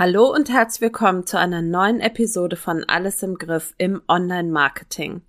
Hallo 0.00 0.32
und 0.32 0.48
herzlich 0.48 0.80
willkommen 0.80 1.26
zu 1.26 1.38
einer 1.38 1.60
neuen 1.60 2.00
Episode 2.00 2.56
von 2.56 2.84
Alles 2.88 3.22
im 3.22 3.34
Griff 3.34 3.74
im 3.76 4.00
Online-Marketing. 4.08 5.20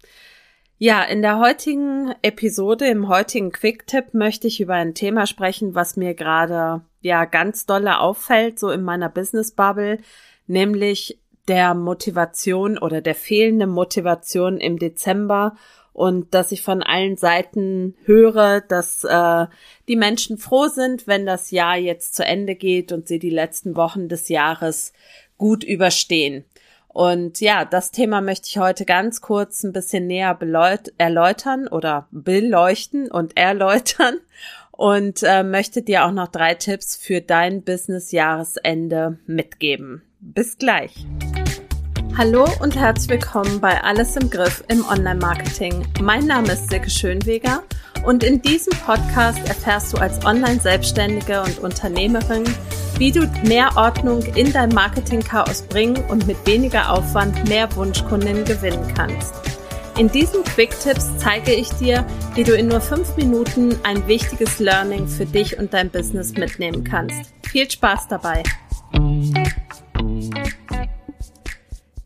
Ja, 0.77 1.03
in 1.03 1.21
der 1.21 1.39
heutigen 1.39 2.15
Episode, 2.21 2.87
im 2.87 3.09
heutigen 3.09 3.51
Quick-Tipp 3.51 4.13
möchte 4.13 4.47
ich 4.47 4.61
über 4.61 4.75
ein 4.75 4.93
Thema 4.93 5.27
sprechen, 5.27 5.75
was 5.75 5.97
mir 5.97 6.13
gerade 6.13 6.85
ja 7.01 7.25
ganz 7.25 7.65
dolle 7.65 7.99
auffällt, 7.99 8.59
so 8.59 8.69
in 8.69 8.81
meiner 8.81 9.09
Business-Bubble, 9.09 9.97
nämlich 10.47 11.19
der 11.51 11.73
Motivation 11.73 12.77
oder 12.77 13.01
der 13.01 13.13
fehlende 13.13 13.67
Motivation 13.67 14.57
im 14.57 14.79
Dezember 14.79 15.57
und 15.91 16.33
dass 16.33 16.53
ich 16.53 16.61
von 16.61 16.81
allen 16.81 17.17
Seiten 17.17 17.97
höre, 18.05 18.61
dass 18.61 19.03
äh, 19.03 19.47
die 19.89 19.97
Menschen 19.97 20.37
froh 20.37 20.67
sind, 20.67 21.07
wenn 21.07 21.25
das 21.25 21.51
Jahr 21.51 21.75
jetzt 21.75 22.15
zu 22.15 22.23
Ende 22.23 22.55
geht 22.55 22.93
und 22.93 23.09
sie 23.09 23.19
die 23.19 23.29
letzten 23.29 23.75
Wochen 23.75 24.07
des 24.07 24.29
Jahres 24.29 24.93
gut 25.37 25.65
überstehen. 25.65 26.45
Und 26.87 27.41
ja, 27.41 27.65
das 27.65 27.91
Thema 27.91 28.21
möchte 28.21 28.47
ich 28.47 28.57
heute 28.57 28.85
ganz 28.85 29.19
kurz 29.19 29.63
ein 29.63 29.73
bisschen 29.73 30.07
näher 30.07 30.39
erläutern 30.97 31.67
oder 31.67 32.07
beleuchten 32.11 33.11
und 33.11 33.35
erläutern 33.37 34.21
und 34.71 35.21
äh, 35.23 35.43
möchte 35.43 35.81
dir 35.81 36.05
auch 36.05 36.13
noch 36.13 36.29
drei 36.29 36.55
Tipps 36.55 36.95
für 36.95 37.19
dein 37.19 37.61
Business-Jahresende 37.63 39.19
mitgeben. 39.27 40.03
Bis 40.21 40.57
gleich. 40.57 40.93
Hallo 42.17 42.45
und 42.59 42.75
herzlich 42.75 43.09
willkommen 43.09 43.61
bei 43.61 43.81
Alles 43.83 44.17
im 44.17 44.29
Griff 44.29 44.63
im 44.67 44.85
Online-Marketing. 44.85 45.85
Mein 46.01 46.27
Name 46.27 46.51
ist 46.51 46.69
Silke 46.69 46.89
Schönweger 46.89 47.63
und 48.05 48.23
in 48.23 48.41
diesem 48.41 48.73
Podcast 48.85 49.39
erfährst 49.47 49.93
du 49.93 49.97
als 49.97 50.23
Online-Selbstständige 50.25 51.41
und 51.41 51.59
Unternehmerin, 51.59 52.43
wie 52.97 53.13
du 53.13 53.21
mehr 53.45 53.69
Ordnung 53.77 54.21
in 54.35 54.51
dein 54.51 54.69
Marketing-Chaos 54.69 55.63
bringen 55.63 56.03
und 56.09 56.27
mit 56.27 56.45
weniger 56.45 56.91
Aufwand 56.91 57.47
mehr 57.47 57.73
Wunschkunden 57.77 58.43
gewinnen 58.43 58.93
kannst. 58.93 59.33
In 59.97 60.09
diesen 60.09 60.43
Quick-Tipps 60.43 61.17
zeige 61.17 61.53
ich 61.53 61.69
dir, 61.73 62.05
wie 62.35 62.43
du 62.43 62.53
in 62.55 62.67
nur 62.67 62.81
fünf 62.81 63.15
Minuten 63.15 63.77
ein 63.83 64.05
wichtiges 64.07 64.59
Learning 64.59 65.07
für 65.07 65.25
dich 65.25 65.57
und 65.57 65.73
dein 65.73 65.89
Business 65.89 66.33
mitnehmen 66.33 66.83
kannst. 66.83 67.33
Viel 67.43 67.71
Spaß 67.71 68.09
dabei! 68.09 68.43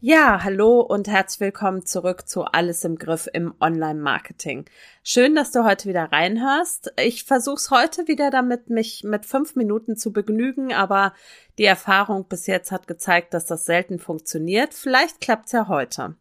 Ja, 0.08 0.44
hallo 0.44 0.82
und 0.82 1.08
herzlich 1.08 1.40
willkommen 1.40 1.84
zurück 1.84 2.30
zu 2.30 2.44
Alles 2.44 2.84
im 2.84 3.00
Griff 3.00 3.28
im 3.34 3.56
Online-Marketing. 3.60 4.66
Schön, 5.02 5.34
dass 5.34 5.52
du 5.52 5.64
heute 5.64 5.90
wieder 5.90 6.12
reinhörst. 6.12 6.94
Ich 7.04 7.24
versuche 7.24 7.56
es 7.56 7.72
heute 7.72 8.08
wieder 8.08 8.30
damit, 8.30 8.70
mich 8.70 9.04
mit 9.04 9.26
fünf 9.26 9.56
Minuten 9.56 9.98
zu 9.98 10.14
begnügen, 10.14 10.72
aber 10.72 11.16
die 11.58 11.66
Erfahrung 11.66 12.28
bis 12.28 12.46
jetzt 12.46 12.72
hat 12.72 12.86
gezeigt, 12.86 13.34
dass 13.34 13.48
das 13.48 13.66
selten 13.66 13.98
funktioniert. 13.98 14.76
Vielleicht 14.76 15.22
klappt's 15.22 15.54
ja 15.54 15.68
heute. 15.70 16.14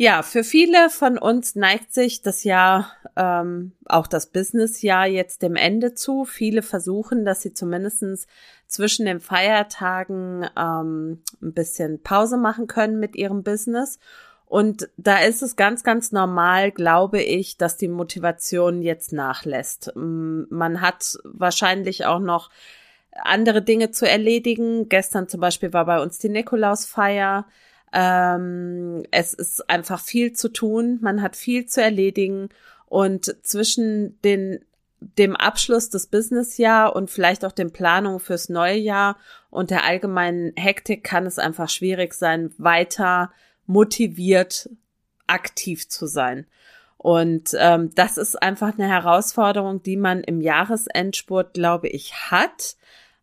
Ja, 0.00 0.22
für 0.22 0.44
viele 0.44 0.90
von 0.90 1.18
uns 1.18 1.56
neigt 1.56 1.92
sich 1.92 2.22
das 2.22 2.44
Jahr, 2.44 2.92
ähm, 3.16 3.72
auch 3.84 4.06
das 4.06 4.26
Businessjahr 4.30 5.08
jetzt 5.08 5.42
dem 5.42 5.56
Ende 5.56 5.92
zu. 5.92 6.24
Viele 6.24 6.62
versuchen, 6.62 7.24
dass 7.24 7.42
sie 7.42 7.52
zumindestens 7.52 8.28
zwischen 8.68 9.06
den 9.06 9.18
Feiertagen 9.18 10.48
ähm, 10.56 11.20
ein 11.42 11.52
bisschen 11.52 12.00
Pause 12.00 12.36
machen 12.36 12.68
können 12.68 13.00
mit 13.00 13.16
ihrem 13.16 13.42
Business. 13.42 13.98
Und 14.46 14.88
da 14.96 15.18
ist 15.18 15.42
es 15.42 15.56
ganz, 15.56 15.82
ganz 15.82 16.12
normal, 16.12 16.70
glaube 16.70 17.20
ich, 17.20 17.56
dass 17.56 17.76
die 17.76 17.88
Motivation 17.88 18.82
jetzt 18.82 19.12
nachlässt. 19.12 19.90
Man 19.96 20.80
hat 20.80 21.18
wahrscheinlich 21.24 22.06
auch 22.06 22.20
noch 22.20 22.50
andere 23.10 23.62
Dinge 23.62 23.90
zu 23.90 24.08
erledigen. 24.08 24.88
Gestern 24.88 25.26
zum 25.26 25.40
Beispiel 25.40 25.72
war 25.72 25.86
bei 25.86 26.00
uns 26.00 26.18
die 26.18 26.28
Nikolausfeier. 26.28 27.46
Ähm, 27.92 29.04
es 29.10 29.34
ist 29.34 29.68
einfach 29.70 30.00
viel 30.00 30.32
zu 30.32 30.48
tun, 30.48 30.98
man 31.00 31.22
hat 31.22 31.36
viel 31.36 31.66
zu 31.66 31.82
erledigen 31.82 32.48
und 32.86 33.36
zwischen 33.42 34.20
den 34.22 34.60
dem 35.00 35.36
Abschluss 35.36 35.90
des 35.90 36.08
Businessjahr 36.08 36.94
und 36.96 37.08
vielleicht 37.10 37.44
auch 37.44 37.52
den 37.52 37.72
Planungen 37.72 38.18
fürs 38.18 38.48
neue 38.48 38.76
Jahr 38.76 39.16
und 39.48 39.70
der 39.70 39.84
allgemeinen 39.84 40.52
Hektik 40.56 41.04
kann 41.04 41.24
es 41.24 41.38
einfach 41.38 41.68
schwierig 41.68 42.14
sein, 42.14 42.52
weiter 42.58 43.30
motiviert 43.66 44.68
aktiv 45.28 45.88
zu 45.88 46.06
sein. 46.06 46.46
Und 46.96 47.50
ähm, 47.56 47.94
das 47.94 48.18
ist 48.18 48.42
einfach 48.42 48.76
eine 48.76 48.88
Herausforderung, 48.88 49.82
die 49.82 49.96
man 49.96 50.24
im 50.24 50.40
Jahresendspurt, 50.40 51.54
glaube 51.54 51.88
ich, 51.88 52.14
hat 52.30 52.76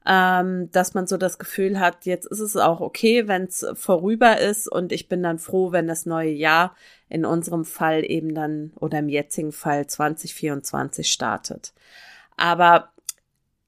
ähm, 0.07 0.69
dass 0.71 0.93
man 0.93 1.07
so 1.07 1.17
das 1.17 1.39
Gefühl 1.39 1.79
hat, 1.79 2.05
jetzt 2.05 2.25
ist 2.25 2.39
es 2.39 2.55
auch 2.55 2.79
okay, 2.79 3.27
wenn 3.27 3.43
es 3.43 3.65
vorüber 3.73 4.39
ist 4.39 4.71
und 4.71 4.91
ich 4.91 5.07
bin 5.07 5.23
dann 5.23 5.39
froh, 5.39 5.71
wenn 5.71 5.87
das 5.87 6.05
neue 6.05 6.31
Jahr 6.31 6.75
in 7.09 7.25
unserem 7.25 7.65
Fall 7.65 8.03
eben 8.09 8.35
dann 8.35 8.71
oder 8.75 8.99
im 8.99 9.09
jetzigen 9.09 9.51
Fall 9.51 9.87
2024 9.87 11.11
startet. 11.11 11.73
Aber 12.37 12.91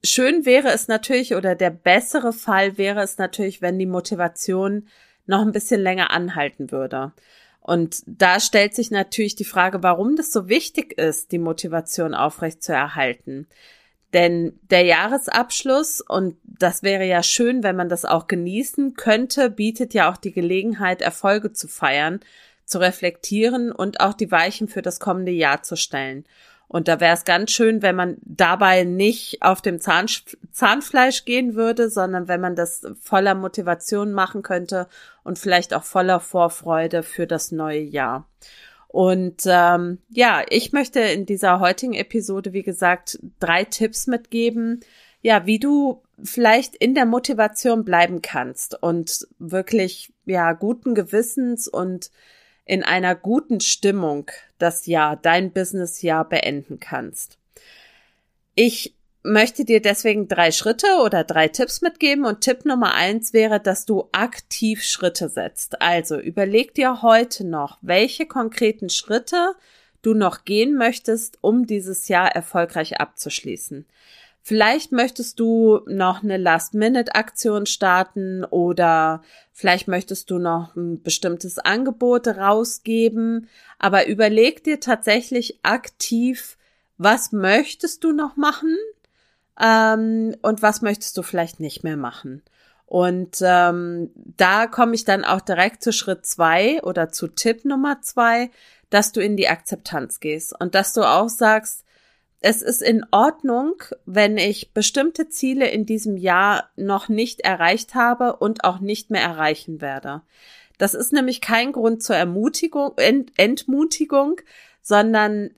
schön 0.03 0.45
wäre 0.45 0.69
es 0.69 0.87
natürlich 0.87 1.33
oder 1.33 1.55
der 1.55 1.71
bessere 1.71 2.33
Fall 2.33 2.77
wäre 2.77 3.01
es 3.01 3.17
natürlich, 3.17 3.61
wenn 3.61 3.79
die 3.79 3.85
Motivation 3.85 4.87
noch 5.25 5.41
ein 5.41 5.51
bisschen 5.51 5.81
länger 5.81 6.11
anhalten 6.11 6.71
würde. 6.71 7.13
Und 7.61 8.01
da 8.05 8.39
stellt 8.39 8.75
sich 8.75 8.91
natürlich 8.91 9.35
die 9.35 9.43
Frage, 9.43 9.83
warum 9.83 10.15
das 10.15 10.31
so 10.31 10.47
wichtig 10.47 10.97
ist, 10.97 11.33
die 11.33 11.39
Motivation 11.39 12.13
aufrecht 12.13 12.63
zu 12.63 12.71
erhalten. 12.71 13.47
Denn 14.13 14.57
der 14.69 14.83
Jahresabschluss, 14.83 16.01
und 16.01 16.37
das 16.43 16.81
wäre 16.81 17.05
ja 17.05 17.23
schön, 17.23 17.61
wenn 17.61 17.75
man 17.75 17.89
das 17.89 18.05
auch 18.05 18.27
genießen 18.27 18.93
könnte, 18.93 19.49
bietet 19.49 19.93
ja 19.93 20.09
auch 20.11 20.17
die 20.17 20.31
Gelegenheit, 20.31 21.01
Erfolge 21.01 21.51
zu 21.51 21.67
feiern, 21.67 22.21
zu 22.65 22.79
reflektieren 22.79 23.71
und 23.71 23.99
auch 23.99 24.13
die 24.13 24.31
Weichen 24.31 24.67
für 24.67 24.81
das 24.81 24.99
kommende 24.99 25.31
Jahr 25.31 25.63
zu 25.63 25.75
stellen. 25.75 26.25
Und 26.69 26.89
da 26.89 26.99
wäre 26.99 27.13
es 27.13 27.23
ganz 27.23 27.51
schön, 27.51 27.81
wenn 27.81 27.95
man 27.95 28.17
dabei 28.23 28.83
nicht 28.83 29.41
auf 29.41 29.61
dem 29.61 29.79
Zahn, 29.79 30.07
Zahnfleisch 30.51 31.23
gehen 31.23 31.55
würde, 31.55 31.89
sondern 31.89 32.27
wenn 32.27 32.41
man 32.41 32.55
das 32.55 32.85
voller 33.01 33.35
Motivation 33.35 34.11
machen 34.11 34.41
könnte 34.41 34.87
und 35.23 35.39
vielleicht 35.39 35.73
auch 35.73 35.83
voller 35.83 36.19
Vorfreude 36.19 37.03
für 37.03 37.25
das 37.25 37.51
neue 37.51 37.81
Jahr. 37.81 38.27
Und 38.87 39.43
ähm, 39.45 39.99
ja, 40.09 40.43
ich 40.49 40.71
möchte 40.71 40.99
in 40.99 41.25
dieser 41.25 41.59
heutigen 41.59 41.93
Episode, 41.93 42.53
wie 42.53 42.63
gesagt, 42.63 43.19
drei 43.39 43.63
Tipps 43.63 44.07
mitgeben, 44.07 44.79
ja, 45.21 45.45
wie 45.45 45.59
du 45.59 46.03
vielleicht 46.23 46.75
in 46.75 46.95
der 46.95 47.05
Motivation 47.05 47.83
bleiben 47.83 48.21
kannst 48.21 48.81
und 48.81 49.27
wirklich 49.39 50.13
ja 50.25 50.53
guten 50.53 50.95
Gewissens 50.95 51.67
und 51.67 52.11
in 52.65 52.83
einer 52.83 53.15
guten 53.15 53.59
Stimmung 53.59 54.31
das 54.57 54.87
Jahr, 54.87 55.15
dein 55.15 55.51
Businessjahr 55.51 56.27
beenden 56.27 56.79
kannst. 56.79 57.37
Ich 58.55 58.96
möchte 59.27 59.65
dir 59.65 59.81
deswegen 59.81 60.27
drei 60.27 60.51
Schritte 60.51 60.87
oder 61.03 61.23
drei 61.23 61.47
Tipps 61.47 61.81
mitgeben 61.81 62.25
und 62.25 62.41
Tipp 62.41 62.65
Nummer 62.65 62.93
eins 62.93 63.33
wäre, 63.33 63.59
dass 63.59 63.85
du 63.85 64.09
aktiv 64.11 64.83
Schritte 64.83 65.29
setzt. 65.29 65.81
Also 65.81 66.19
überleg 66.19 66.73
dir 66.73 67.01
heute 67.01 67.45
noch, 67.45 67.77
welche 67.81 68.25
konkreten 68.25 68.89
Schritte 68.89 69.53
du 70.01 70.13
noch 70.13 70.45
gehen 70.45 70.75
möchtest, 70.75 71.37
um 71.41 71.67
dieses 71.67 72.07
Jahr 72.07 72.33
erfolgreich 72.33 72.99
abzuschließen. 72.99 73.85
Vielleicht 74.41 74.93
möchtest 74.93 75.41
du 75.41 75.81
noch 75.87 76.23
eine 76.23 76.37
Last-Minute-Aktion 76.37 77.65
starten 77.65 78.45
oder 78.45 79.21
vielleicht 79.51 79.89
möchtest 79.89 80.31
du 80.31 80.37
noch 80.37 80.73
ein 80.77 81.03
bestimmtes 81.03 81.59
Angebot 81.59 82.27
rausgeben, 82.27 83.49
aber 83.77 84.07
überleg 84.07 84.63
dir 84.63 84.79
tatsächlich 84.79 85.59
aktiv, 85.63 86.57
was 86.97 87.33
möchtest 87.33 88.05
du 88.05 88.13
noch 88.13 88.37
machen 88.37 88.77
ähm, 89.61 90.35
und 90.41 90.61
was 90.61 90.81
möchtest 90.81 91.17
du 91.17 91.23
vielleicht 91.23 91.59
nicht 91.59 91.83
mehr 91.83 91.97
machen. 91.97 92.43
Und 92.85 93.39
ähm, 93.41 94.11
da 94.15 94.65
komme 94.67 94.95
ich 94.95 95.03
dann 95.03 95.25
auch 95.25 95.41
direkt 95.41 95.83
zu 95.83 95.91
Schritt 95.91 96.25
zwei 96.25 96.81
oder 96.83 97.09
zu 97.09 97.27
Tipp 97.27 97.65
Nummer 97.65 98.01
zwei, 98.01 98.49
dass 98.89 99.11
du 99.11 99.19
in 99.19 99.35
die 99.35 99.49
Akzeptanz 99.49 100.21
gehst 100.21 100.55
und 100.57 100.73
dass 100.73 100.93
du 100.93 101.03
auch 101.03 101.27
sagst, 101.27 101.83
es 102.39 102.61
ist 102.61 102.81
in 102.81 103.05
Ordnung, 103.11 103.73
wenn 104.05 104.37
ich 104.37 104.73
bestimmte 104.73 105.27
Ziele 105.27 105.67
in 105.69 105.85
diesem 105.85 106.17
Jahr 106.17 106.69
noch 106.75 107.09
nicht 107.09 107.41
erreicht 107.41 107.95
habe 107.95 108.37
und 108.37 108.63
auch 108.63 108.79
nicht 108.79 109.09
mehr 109.09 109.23
erreichen 109.23 109.81
werde. 109.81 110.21
Das 110.77 110.93
ist 110.93 111.11
nämlich 111.11 111.41
kein 111.41 111.71
Grund 111.71 112.03
zur 112.03 112.15
Ermutigung, 112.15 112.93
Ent 112.97 113.31
Entmutigung, 113.37 114.39
sondern 114.81 115.49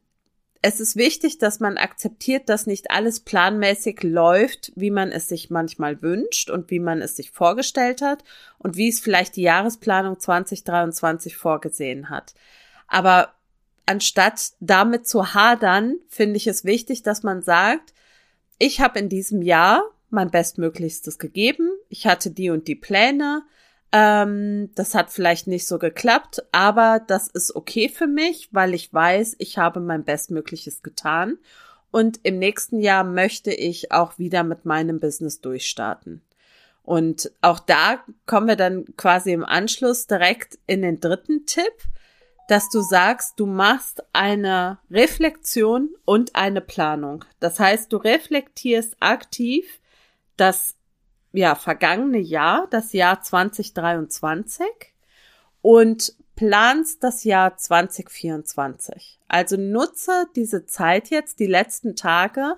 es 0.61 0.81
ist 0.81 0.97
wichtig, 0.97 1.38
dass 1.38 1.61
man 1.61 1.77
akzeptiert, 1.77 2.50
dass 2.50 2.67
nicht 2.67 2.91
alles 2.91 3.21
planmäßig 3.21 4.03
läuft, 4.03 4.73
wie 4.75 4.91
man 4.91 5.11
es 5.11 5.29
sich 5.29 5.50
manchmal 5.50 6.01
wünscht 6.01 6.50
und 6.50 6.69
wie 6.69 6.79
man 6.79 7.01
es 7.01 7.15
sich 7.15 7.31
vorgestellt 7.31 8.01
hat 8.01 8.25
und 8.57 8.75
wie 8.75 8.89
es 8.89 9.00
vielleicht 9.00 9.38
die 9.38 9.44
Jahresplanung 9.44 10.19
2023 10.19 11.38
vorgesehen 11.38 12.09
hat. 12.09 12.33
Aber 12.88 13.33
anstatt 13.85 14.51
damit 14.59 15.07
zu 15.07 15.33
hadern, 15.33 15.95
finde 16.09 16.35
ich 16.35 16.47
es 16.47 16.65
wichtig, 16.65 17.03
dass 17.03 17.23
man 17.23 17.41
sagt, 17.41 17.94
ich 18.57 18.81
habe 18.81 19.00
in 19.00 19.07
diesem 19.07 19.41
Jahr 19.41 19.83
mein 20.09 20.29
Bestmöglichstes 20.29 21.19
gegeben. 21.19 21.69
ich 21.88 22.06
hatte 22.06 22.31
die 22.31 22.50
und 22.50 22.67
die 22.67 22.75
Pläne, 22.75 23.44
ähm, 23.91 24.69
das 24.75 24.94
hat 24.94 25.09
vielleicht 25.09 25.47
nicht 25.47 25.68
so 25.68 25.80
geklappt, 25.80 26.44
aber 26.51 27.01
das 27.06 27.27
ist 27.27 27.56
okay 27.56 27.89
für 27.89 28.07
mich, 28.07 28.50
weil 28.51 28.74
ich 28.74 28.94
weiß, 28.94 29.36
ich 29.39 29.57
habe 29.57 29.80
mein 29.80 30.03
Bestmögliches 30.03 30.83
getan. 30.83 31.38
Und 31.91 32.19
im 32.24 32.38
nächsten 32.38 32.80
Jahr 32.80 33.03
möchte 33.03 33.51
ich 33.51 33.91
auch 33.91 34.19
wieder 34.19 34.44
mit 34.44 34.65
meinem 34.65 35.00
Business 35.00 35.41
durchstarten. 35.41 36.21
Und 36.83 37.31
auch 37.41 37.59
da 37.59 38.03
kommen 38.25 38.47
wir 38.47 38.56
dann 38.56 38.86
quasi 38.95 39.31
im 39.31 39.44
Anschluss 39.44 40.07
direkt 40.07 40.59
in 40.68 40.81
den 40.81 41.00
dritten 41.00 41.45
Tipp, 41.45 41.74
dass 42.47 42.69
du 42.69 42.81
sagst, 42.81 43.39
du 43.39 43.45
machst 43.45 44.03
eine 44.12 44.80
Reflexion 44.89 45.89
und 46.06 46.35
eine 46.35 46.62
Planung. 46.62 47.25
Das 47.39 47.59
heißt, 47.59 47.94
du 47.94 47.97
reflektierst 47.97 48.95
aktiv 49.00 49.80
das 50.35 50.75
ja, 51.31 51.56
vergangene 51.56 52.20
Jahr, 52.20 52.68
das 52.70 52.94
Jahr 52.94 53.22
2023 53.22 54.66
und 55.62 56.14
planst 56.36 57.04
das 57.04 57.24
Jahr 57.24 57.58
2024. 57.58 59.20
Also 59.28 59.58
nutze 59.58 60.28
diese 60.36 60.66
Zeit 60.66 61.10
jetzt, 61.10 61.40
die 61.40 61.48
letzten 61.48 61.96
Tage, 61.96 62.56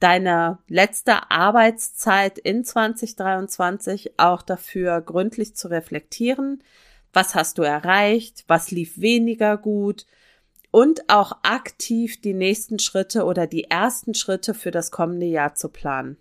deine 0.00 0.58
letzte 0.68 1.30
Arbeitszeit 1.30 2.38
in 2.38 2.64
2023 2.64 4.18
auch 4.18 4.42
dafür 4.42 5.00
gründlich 5.00 5.56
zu 5.56 5.68
reflektieren. 5.68 6.62
Was 7.12 7.34
hast 7.34 7.58
du 7.58 7.62
erreicht? 7.62 8.44
Was 8.46 8.70
lief 8.70 9.00
weniger 9.00 9.56
gut? 9.56 10.06
Und 10.70 11.08
auch 11.10 11.32
aktiv 11.42 12.20
die 12.20 12.34
nächsten 12.34 12.78
Schritte 12.78 13.24
oder 13.24 13.46
die 13.46 13.64
ersten 13.64 14.14
Schritte 14.14 14.54
für 14.54 14.70
das 14.70 14.90
kommende 14.90 15.26
Jahr 15.26 15.54
zu 15.54 15.70
planen. 15.70 16.18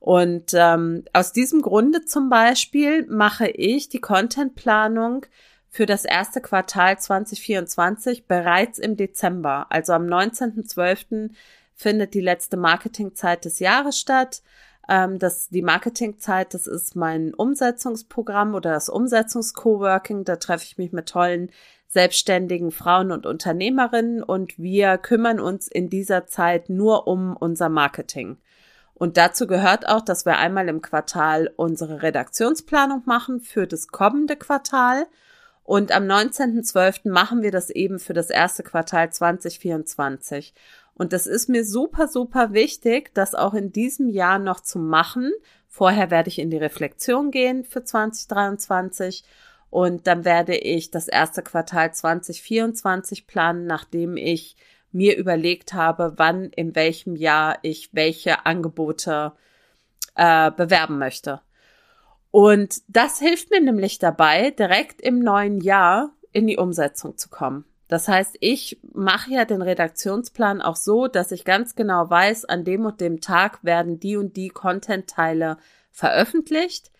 Und 0.00 0.52
ähm, 0.54 1.04
aus 1.12 1.32
diesem 1.32 1.62
Grunde 1.62 2.04
zum 2.04 2.28
Beispiel 2.28 3.06
mache 3.06 3.48
ich 3.48 3.88
die 3.88 4.00
Contentplanung 4.00 5.26
für 5.68 5.86
das 5.86 6.04
erste 6.04 6.40
Quartal 6.40 6.98
2024 6.98 8.26
bereits 8.26 8.78
im 8.78 8.96
Dezember. 8.96 9.66
Also 9.70 9.92
am 9.92 10.06
19.12. 10.06 11.30
findet 11.74 12.14
die 12.14 12.20
letzte 12.20 12.56
Marketingzeit 12.56 13.44
des 13.44 13.58
Jahres 13.58 13.98
statt. 13.98 14.42
Ähm, 14.88 15.18
das, 15.18 15.48
die 15.48 15.62
Marketingzeit, 15.62 16.54
das 16.54 16.66
ist 16.66 16.96
mein 16.96 17.34
Umsetzungsprogramm 17.34 18.54
oder 18.54 18.72
das 18.72 18.88
Umsetzungscoworking. 18.88 20.24
Da 20.24 20.36
treffe 20.36 20.64
ich 20.64 20.78
mich 20.78 20.92
mit 20.92 21.08
tollen 21.08 21.50
selbstständigen 21.88 22.70
Frauen 22.70 23.12
und 23.12 23.26
Unternehmerinnen 23.26 24.22
und 24.22 24.58
wir 24.58 24.98
kümmern 24.98 25.40
uns 25.40 25.68
in 25.68 25.88
dieser 25.88 26.26
Zeit 26.26 26.68
nur 26.68 27.06
um 27.06 27.36
unser 27.36 27.68
Marketing. 27.68 28.38
Und 28.98 29.18
dazu 29.18 29.46
gehört 29.46 29.86
auch, 29.86 30.00
dass 30.00 30.24
wir 30.24 30.38
einmal 30.38 30.68
im 30.68 30.80
Quartal 30.80 31.52
unsere 31.56 32.02
Redaktionsplanung 32.02 33.02
machen 33.04 33.40
für 33.40 33.66
das 33.66 33.88
kommende 33.88 34.36
Quartal. 34.36 35.06
Und 35.64 35.92
am 35.92 36.04
19.12. 36.04 37.10
machen 37.10 37.42
wir 37.42 37.50
das 37.50 37.68
eben 37.68 37.98
für 37.98 38.14
das 38.14 38.30
erste 38.30 38.62
Quartal 38.62 39.12
2024. 39.12 40.54
Und 40.94 41.12
das 41.12 41.26
ist 41.26 41.50
mir 41.50 41.62
super, 41.62 42.08
super 42.08 42.54
wichtig, 42.54 43.12
das 43.12 43.34
auch 43.34 43.52
in 43.52 43.70
diesem 43.70 44.08
Jahr 44.08 44.38
noch 44.38 44.60
zu 44.60 44.78
machen. 44.78 45.30
Vorher 45.68 46.10
werde 46.10 46.30
ich 46.30 46.38
in 46.38 46.48
die 46.48 46.56
Reflexion 46.56 47.30
gehen 47.30 47.64
für 47.64 47.84
2023 47.84 49.24
und 49.68 50.06
dann 50.06 50.24
werde 50.24 50.56
ich 50.56 50.90
das 50.90 51.06
erste 51.06 51.42
Quartal 51.42 51.92
2024 51.92 53.26
planen, 53.26 53.66
nachdem 53.66 54.16
ich 54.16 54.56
mir 54.96 55.16
überlegt 55.16 55.74
habe, 55.74 56.14
wann 56.16 56.44
in 56.44 56.74
welchem 56.74 57.16
Jahr 57.16 57.58
ich 57.62 57.90
welche 57.92 58.46
Angebote 58.46 59.32
äh, 60.14 60.50
bewerben 60.50 60.98
möchte. 60.98 61.40
Und 62.30 62.82
das 62.88 63.18
hilft 63.18 63.50
mir 63.50 63.60
nämlich 63.60 63.98
dabei, 63.98 64.50
direkt 64.50 65.00
im 65.00 65.20
neuen 65.20 65.60
Jahr 65.60 66.10
in 66.32 66.46
die 66.46 66.56
Umsetzung 66.56 67.16
zu 67.16 67.28
kommen. 67.28 67.64
Das 67.88 68.08
heißt, 68.08 68.36
ich 68.40 68.80
mache 68.92 69.30
ja 69.30 69.44
den 69.44 69.62
Redaktionsplan 69.62 70.60
auch 70.60 70.76
so, 70.76 71.06
dass 71.06 71.30
ich 71.30 71.44
ganz 71.44 71.76
genau 71.76 72.10
weiß, 72.10 72.44
an 72.46 72.64
dem 72.64 72.84
und 72.84 73.00
dem 73.00 73.20
Tag 73.20 73.62
werden 73.62 74.00
die 74.00 74.16
und 74.16 74.36
die 74.36 74.48
Content-Teile 74.48 75.58
veröffentlicht. 75.92 76.90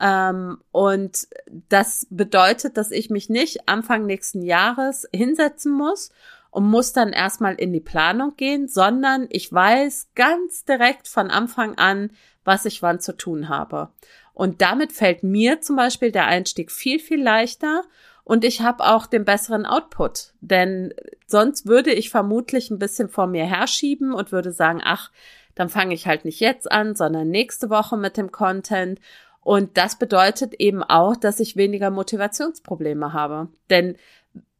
Ähm, 0.00 0.58
und 0.72 1.28
das 1.68 2.08
bedeutet, 2.10 2.76
dass 2.76 2.90
ich 2.90 3.08
mich 3.08 3.28
nicht 3.28 3.68
Anfang 3.68 4.04
nächsten 4.04 4.42
Jahres 4.42 5.08
hinsetzen 5.14 5.72
muss 5.72 6.10
und 6.52 6.66
muss 6.66 6.92
dann 6.92 7.12
erstmal 7.12 7.54
in 7.54 7.72
die 7.72 7.80
Planung 7.80 8.36
gehen, 8.36 8.68
sondern 8.68 9.26
ich 9.30 9.50
weiß 9.52 10.10
ganz 10.14 10.64
direkt 10.64 11.08
von 11.08 11.30
Anfang 11.30 11.76
an, 11.78 12.10
was 12.44 12.66
ich 12.66 12.82
wann 12.82 13.00
zu 13.00 13.16
tun 13.16 13.48
habe. 13.48 13.88
Und 14.34 14.60
damit 14.60 14.92
fällt 14.92 15.22
mir 15.22 15.62
zum 15.62 15.76
Beispiel 15.76 16.12
der 16.12 16.26
Einstieg 16.26 16.70
viel, 16.70 16.98
viel 16.98 17.22
leichter 17.22 17.82
und 18.22 18.44
ich 18.44 18.60
habe 18.60 18.84
auch 18.84 19.06
den 19.06 19.24
besseren 19.24 19.64
Output. 19.64 20.34
Denn 20.42 20.92
sonst 21.26 21.66
würde 21.66 21.90
ich 21.90 22.10
vermutlich 22.10 22.70
ein 22.70 22.78
bisschen 22.78 23.08
vor 23.08 23.26
mir 23.26 23.46
herschieben 23.46 24.12
und 24.12 24.30
würde 24.30 24.52
sagen, 24.52 24.82
ach, 24.84 25.10
dann 25.54 25.70
fange 25.70 25.94
ich 25.94 26.06
halt 26.06 26.26
nicht 26.26 26.40
jetzt 26.40 26.70
an, 26.70 26.94
sondern 26.94 27.30
nächste 27.30 27.70
Woche 27.70 27.96
mit 27.96 28.18
dem 28.18 28.30
Content. 28.30 29.00
Und 29.40 29.78
das 29.78 29.98
bedeutet 29.98 30.54
eben 30.54 30.82
auch, 30.82 31.16
dass 31.16 31.40
ich 31.40 31.56
weniger 31.56 31.90
Motivationsprobleme 31.90 33.14
habe. 33.14 33.48
Denn 33.70 33.96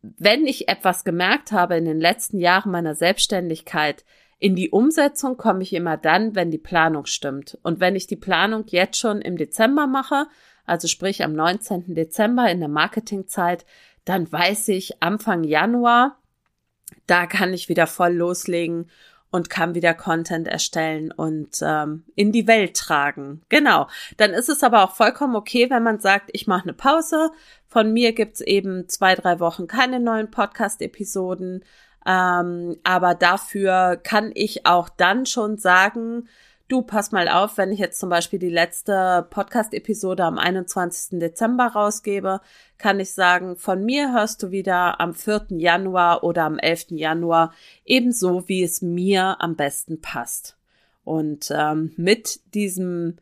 wenn 0.03 0.47
ich 0.47 0.69
etwas 0.69 1.05
gemerkt 1.05 1.53
habe 1.53 1.77
in 1.77 1.85
den 1.85 2.01
letzten 2.01 2.39
Jahren 2.39 2.73
meiner 2.73 2.95
Selbstständigkeit, 2.95 4.05
in 4.39 4.57
die 4.57 4.71
Umsetzung 4.71 5.37
komme 5.37 5.63
ich 5.63 5.73
immer 5.73 5.97
dann, 5.97 6.35
wenn 6.35 6.51
die 6.51 6.59
Planung 6.59 7.07
stimmt. 7.07 7.59
Und 7.63 7.79
wenn 7.79 7.95
ich 7.95 8.09
die 8.09 8.17
Planung 8.17 8.65
jetzt 8.67 8.99
schon 8.99 9.21
im 9.21 9.37
Dezember 9.37 9.87
mache, 9.87 10.27
also 10.67 10.89
sprich 10.89 11.23
am 11.23 11.33
19. 11.33 11.95
Dezember 11.95 12.51
in 12.51 12.59
der 12.59 12.69
Marketingzeit, 12.69 13.65
dann 14.05 14.31
weiß 14.31 14.69
ich 14.69 15.01
Anfang 15.01 15.45
Januar, 15.45 16.19
da 17.07 17.27
kann 17.27 17.53
ich 17.55 17.69
wieder 17.69 17.87
voll 17.87 18.15
loslegen 18.15 18.91
und 19.33 19.51
kann 19.51 19.75
wieder 19.75 19.95
Content 19.95 20.47
erstellen 20.47 21.11
und 21.11 21.59
ähm, 21.63 22.05
in 22.15 22.31
die 22.31 22.47
Welt 22.47 22.77
tragen. 22.77 23.41
Genau. 23.49 23.89
Dann 24.19 24.33
ist 24.33 24.51
es 24.51 24.63
aber 24.63 24.85
auch 24.85 24.93
vollkommen 24.93 25.35
okay, 25.35 25.69
wenn 25.71 25.83
man 25.83 25.99
sagt, 25.99 26.31
ich 26.33 26.47
mache 26.47 26.65
eine 26.65 26.75
Pause. 26.75 27.31
Von 27.67 27.93
mir 27.93 28.13
gibt's 28.13 28.43
eben 28.43 28.89
zwei, 28.89 29.15
drei 29.15 29.41
Wochen 29.41 29.67
keine 29.67 29.99
neuen 29.99 30.31
Podcast-Episoden. 30.31 31.65
Ähm, 32.05 32.77
aber 32.85 33.15
dafür 33.15 33.97
kann 33.97 34.33
ich 34.35 34.67
auch 34.67 34.91
dann 34.91 35.25
schon 35.25 35.57
sagen, 35.57 36.29
du 36.73 36.81
pass 36.81 37.13
mal 37.13 37.29
auf, 37.29 37.59
wenn 37.59 37.71
ich 37.71 37.79
jetzt 37.79 38.01
zum 38.01 38.09
Beispiel 38.09 38.39
die 38.39 38.49
letzte 38.49 39.27
Podcast-Episode 39.29 40.25
am 40.25 40.39
21. 40.39 41.19
Dezember 41.21 41.67
rausgebe, 41.67 42.41
kann 42.79 42.99
ich 42.99 43.13
sagen, 43.13 43.57
von 43.57 43.85
mir 43.85 44.15
hörst 44.15 44.43
du 44.43 44.51
wieder 44.51 44.99
am 44.99 45.13
4. 45.13 45.49
Januar 45.51 46.25
oder 46.25 46.45
am 46.45 46.59
11. 46.59 46.93
Januar, 46.93 47.53
ebenso 47.85 48.49
wie 48.49 48.63
es 48.63 48.81
mir 48.81 49.37
am 49.41 49.55
besten 49.55 50.01
passt. 50.01 50.57
Und 51.05 51.53
ähm, 51.55 51.93
mit 51.97 52.41
diesem 52.55 53.19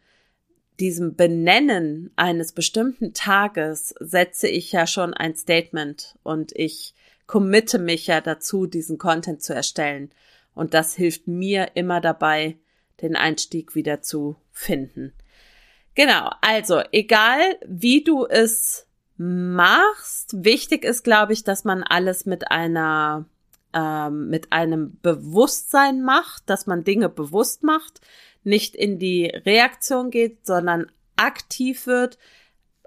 diesem 0.78 1.14
Benennen 1.14 2.10
eines 2.16 2.52
bestimmten 2.52 3.12
Tages 3.12 3.94
setze 4.00 4.48
ich 4.48 4.72
ja 4.72 4.86
schon 4.86 5.12
ein 5.12 5.34
Statement 5.34 6.16
und 6.22 6.52
ich 6.54 6.94
committe 7.26 7.78
mich 7.78 8.06
ja 8.06 8.22
dazu, 8.22 8.66
diesen 8.66 8.96
Content 8.96 9.42
zu 9.42 9.52
erstellen. 9.52 10.10
Und 10.54 10.72
das 10.72 10.94
hilft 10.94 11.26
mir 11.26 11.72
immer 11.74 12.00
dabei, 12.00 12.56
den 13.02 13.16
Einstieg 13.16 13.74
wieder 13.74 14.02
zu 14.02 14.36
finden. 14.52 15.12
Genau, 15.94 16.30
also 16.40 16.82
egal 16.92 17.40
wie 17.66 18.04
du 18.04 18.26
es 18.26 18.86
machst, 19.16 20.44
wichtig 20.44 20.84
ist, 20.84 21.02
glaube 21.02 21.32
ich, 21.32 21.44
dass 21.44 21.64
man 21.64 21.82
alles 21.82 22.26
mit 22.26 22.50
einer 22.50 23.26
ähm, 23.72 24.28
mit 24.28 24.52
einem 24.52 24.98
Bewusstsein 25.02 26.02
macht, 26.02 26.48
dass 26.48 26.66
man 26.66 26.84
Dinge 26.84 27.08
bewusst 27.08 27.62
macht, 27.62 28.00
nicht 28.42 28.74
in 28.74 28.98
die 28.98 29.26
Reaktion 29.26 30.10
geht, 30.10 30.46
sondern 30.46 30.90
aktiv 31.16 31.86
wird, 31.86 32.18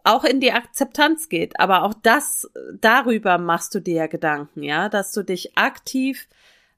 auch 0.04 0.24
in 0.24 0.40
die 0.40 0.52
Akzeptanz 0.52 1.30
geht. 1.30 1.60
Aber 1.60 1.84
auch 1.84 1.94
das, 1.94 2.50
darüber 2.82 3.38
machst 3.38 3.74
du 3.76 3.80
dir 3.80 4.08
Gedanken, 4.08 4.64
ja, 4.64 4.90
dass 4.90 5.12
du 5.12 5.24
dich 5.24 5.58
aktiv 5.58 6.28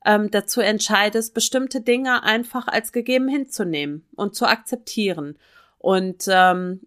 ähm, 0.05 0.29
dazu 0.31 0.61
entscheidest, 0.61 1.33
bestimmte 1.33 1.81
Dinge 1.81 2.23
einfach 2.23 2.67
als 2.67 2.91
gegeben 2.91 3.27
hinzunehmen 3.27 4.05
und 4.15 4.35
zu 4.35 4.45
akzeptieren. 4.45 5.37
Und 5.79 6.25
ähm, 6.29 6.81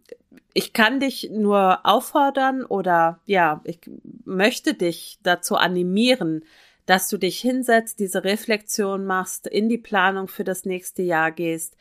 ich 0.54 0.72
kann 0.72 1.00
dich 1.00 1.30
nur 1.30 1.84
auffordern 1.84 2.64
oder 2.64 3.20
ja, 3.26 3.60
ich 3.64 3.80
möchte 4.24 4.74
dich 4.74 5.18
dazu 5.22 5.56
animieren, 5.56 6.44
dass 6.86 7.08
du 7.08 7.18
dich 7.18 7.38
hinsetzt, 7.40 7.98
diese 7.98 8.24
Reflexion 8.24 9.04
machst, 9.04 9.46
in 9.46 9.68
die 9.68 9.78
Planung 9.78 10.26
für 10.26 10.44
das 10.44 10.64
nächste 10.64 11.02
Jahr 11.02 11.32
gehst, 11.32 11.76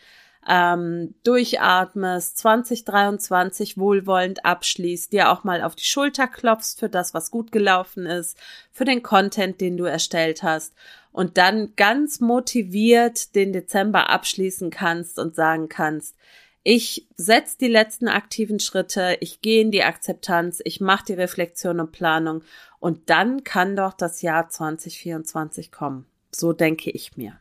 ähm, 0.47 1.15
durchatmest, 1.23 2.37
2023 2.37 3.77
wohlwollend 3.77 4.45
abschließt, 4.45 5.11
dir 5.11 5.31
auch 5.31 5.43
mal 5.43 5.61
auf 5.61 5.75
die 5.75 5.83
Schulter 5.83 6.27
klopfst 6.27 6.79
für 6.79 6.89
das, 6.89 7.13
was 7.13 7.31
gut 7.31 7.51
gelaufen 7.51 8.05
ist, 8.05 8.37
für 8.71 8.85
den 8.85 9.01
Content, 9.01 9.59
den 9.61 9.77
du 9.77 9.85
erstellt 9.85 10.43
hast 10.43 10.73
und 11.17 11.39
dann 11.39 11.73
ganz 11.75 12.19
motiviert 12.19 13.33
den 13.33 13.51
Dezember 13.51 14.11
abschließen 14.11 14.69
kannst 14.69 15.17
und 15.17 15.33
sagen 15.33 15.67
kannst, 15.67 16.15
Ich 16.61 17.07
setze 17.15 17.57
die 17.57 17.69
letzten 17.69 18.07
aktiven 18.07 18.59
Schritte, 18.59 19.17
ich 19.19 19.41
gehe 19.41 19.61
in 19.61 19.71
die 19.71 19.83
Akzeptanz, 19.83 20.61
ich 20.63 20.79
mache 20.79 21.05
die 21.05 21.13
Reflexion 21.13 21.79
und 21.79 21.91
Planung 21.91 22.43
und 22.79 23.09
dann 23.09 23.43
kann 23.43 23.75
doch 23.75 23.93
das 23.93 24.21
Jahr 24.21 24.49
2024 24.49 25.71
kommen. 25.71 26.05
So 26.29 26.53
denke 26.53 26.91
ich 26.91 27.17
mir. 27.17 27.39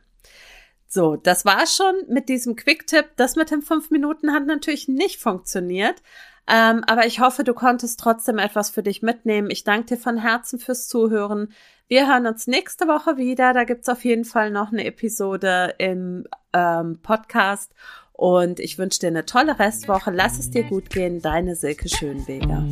So, 0.87 1.15
das 1.15 1.45
war 1.45 1.67
schon 1.67 1.93
mit 2.07 2.29
diesem 2.29 2.55
Quick-Tipp. 2.55 3.09
Das 3.15 3.35
mit 3.35 3.51
den 3.51 3.61
fünf 3.61 3.91
Minuten 3.91 4.33
hat 4.33 4.47
natürlich 4.47 4.87
nicht 4.87 5.19
funktioniert. 5.19 6.01
Ähm, 6.49 6.83
aber 6.87 7.05
ich 7.05 7.19
hoffe, 7.19 7.43
du 7.43 7.53
konntest 7.53 7.99
trotzdem 7.99 8.37
etwas 8.37 8.69
für 8.69 8.83
dich 8.83 9.01
mitnehmen. 9.01 9.49
Ich 9.49 9.63
danke 9.63 9.95
dir 9.95 9.97
von 9.97 10.17
Herzen 10.17 10.59
fürs 10.59 10.87
Zuhören. 10.87 11.49
Wir 11.89 12.07
hören 12.07 12.25
uns 12.25 12.47
nächste 12.47 12.87
Woche 12.87 13.17
wieder. 13.17 13.53
Da 13.53 13.63
gibt's 13.63 13.89
auf 13.89 14.05
jeden 14.05 14.25
Fall 14.25 14.51
noch 14.51 14.71
eine 14.71 14.85
Episode 14.85 15.75
im 15.77 16.25
ähm, 16.53 16.99
Podcast. 17.01 17.73
Und 18.13 18.59
ich 18.59 18.77
wünsche 18.77 18.99
dir 18.99 19.07
eine 19.07 19.25
tolle 19.25 19.59
Restwoche. 19.59 20.11
Lass 20.11 20.39
es 20.39 20.49
dir 20.49 20.63
gut 20.63 20.89
gehen. 20.89 21.21
Deine 21.21 21.55
Silke 21.55 21.87
Schönweger. 21.87 22.65